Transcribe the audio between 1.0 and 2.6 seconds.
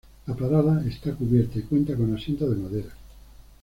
cubierta y cuenta con asientos de